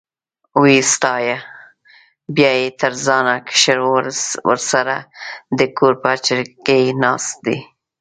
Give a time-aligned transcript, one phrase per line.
[0.61, 1.37] وې ستایه،
[2.35, 3.79] بیا یې تر ځانه کشر
[4.49, 4.95] ورسره
[5.57, 7.43] د کور په چرګۍ ناست.